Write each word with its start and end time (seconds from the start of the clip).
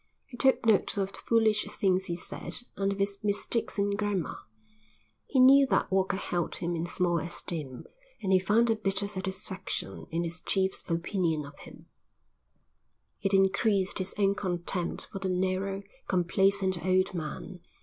He 0.25 0.35
took 0.35 0.65
note 0.65 0.97
of 0.97 1.11
the 1.11 1.19
foolish 1.19 1.63
things 1.77 2.05
he 2.07 2.15
said 2.15 2.63
and 2.75 2.91
of 2.91 2.97
his 2.97 3.19
mistakes 3.21 3.77
in 3.77 3.91
grammar. 3.95 4.35
He 5.27 5.39
knew 5.39 5.67
that 5.67 5.91
Walker 5.91 6.17
held 6.17 6.55
him 6.55 6.75
in 6.75 6.87
small 6.87 7.19
esteem, 7.19 7.85
and 8.19 8.33
he 8.33 8.39
found 8.39 8.71
a 8.71 8.75
bitter 8.75 9.07
satisfaction 9.07 10.07
in 10.09 10.23
his 10.23 10.39
chief's 10.39 10.83
opinion 10.89 11.45
of 11.45 11.55
him; 11.59 11.85
it 13.21 13.35
increased 13.35 13.99
his 13.99 14.15
own 14.17 14.33
contempt 14.33 15.07
for 15.11 15.19
the 15.19 15.29
narrow, 15.29 15.83
complacent 16.07 16.83
old 16.83 17.13
man. 17.13 17.59